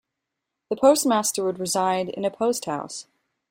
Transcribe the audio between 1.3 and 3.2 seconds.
would reside in a "post house".